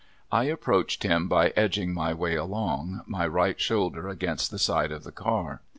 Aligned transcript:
I 0.31 0.45
approached 0.45 1.03
him 1.03 1.27
by 1.27 1.49
edging 1.49 1.93
my 1.93 2.11
way 2.11 2.33
along, 2.33 3.01
my 3.05 3.27
right 3.27 3.61
shoulder 3.61 4.07
against 4.07 4.49
the 4.49 4.57
side 4.57 4.91
of 4.91 5.03
the 5.03 5.11
car. 5.11 5.61